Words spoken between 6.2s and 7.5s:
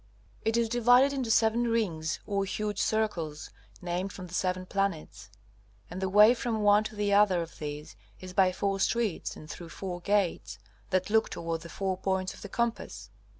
from one to the other